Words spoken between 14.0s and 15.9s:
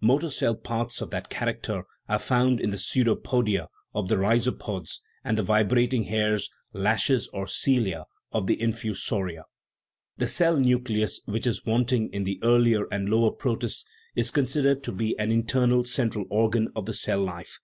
is considered to be an internal